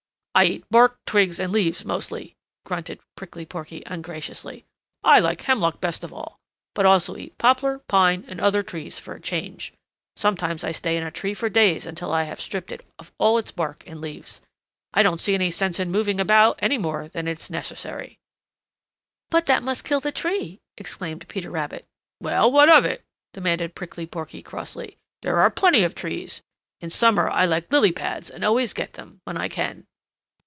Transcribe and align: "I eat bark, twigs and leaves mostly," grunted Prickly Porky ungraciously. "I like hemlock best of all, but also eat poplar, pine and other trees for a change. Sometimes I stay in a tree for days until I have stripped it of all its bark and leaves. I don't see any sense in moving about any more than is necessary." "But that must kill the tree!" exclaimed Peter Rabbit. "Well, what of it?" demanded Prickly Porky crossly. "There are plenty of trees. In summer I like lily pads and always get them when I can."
"I 0.33 0.45
eat 0.45 0.65
bark, 0.71 0.97
twigs 1.05 1.41
and 1.41 1.51
leaves 1.51 1.83
mostly," 1.83 2.37
grunted 2.65 3.01
Prickly 3.17 3.45
Porky 3.45 3.83
ungraciously. 3.85 4.63
"I 5.03 5.19
like 5.19 5.41
hemlock 5.41 5.81
best 5.81 6.05
of 6.05 6.13
all, 6.13 6.39
but 6.73 6.85
also 6.85 7.17
eat 7.17 7.37
poplar, 7.37 7.79
pine 7.89 8.23
and 8.29 8.39
other 8.39 8.63
trees 8.63 8.97
for 8.97 9.13
a 9.13 9.19
change. 9.19 9.73
Sometimes 10.15 10.63
I 10.63 10.71
stay 10.71 10.95
in 10.95 11.03
a 11.03 11.11
tree 11.11 11.33
for 11.33 11.49
days 11.49 11.85
until 11.85 12.13
I 12.13 12.23
have 12.23 12.39
stripped 12.39 12.71
it 12.71 12.85
of 12.97 13.11
all 13.17 13.37
its 13.37 13.51
bark 13.51 13.83
and 13.85 13.99
leaves. 13.99 14.39
I 14.93 15.03
don't 15.03 15.19
see 15.19 15.33
any 15.35 15.51
sense 15.51 15.81
in 15.81 15.91
moving 15.91 16.17
about 16.21 16.55
any 16.59 16.77
more 16.77 17.09
than 17.09 17.27
is 17.27 17.49
necessary." 17.49 18.17
"But 19.29 19.47
that 19.47 19.63
must 19.63 19.83
kill 19.83 19.99
the 19.99 20.13
tree!" 20.13 20.61
exclaimed 20.77 21.27
Peter 21.27 21.51
Rabbit. 21.51 21.85
"Well, 22.21 22.49
what 22.49 22.69
of 22.69 22.85
it?" 22.85 23.03
demanded 23.33 23.75
Prickly 23.75 24.07
Porky 24.07 24.41
crossly. 24.41 24.97
"There 25.23 25.39
are 25.39 25.51
plenty 25.51 25.83
of 25.83 25.93
trees. 25.93 26.41
In 26.79 26.89
summer 26.89 27.29
I 27.29 27.43
like 27.43 27.69
lily 27.69 27.91
pads 27.91 28.29
and 28.29 28.45
always 28.45 28.71
get 28.71 28.93
them 28.93 29.19
when 29.25 29.35
I 29.37 29.49
can." 29.49 29.87